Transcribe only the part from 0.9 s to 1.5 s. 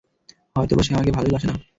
আমাকে ভালোই বাসে